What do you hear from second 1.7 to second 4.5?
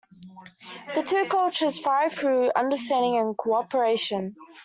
thrived through understanding and co-operation.